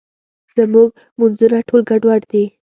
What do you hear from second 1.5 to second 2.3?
ټول ګډوډ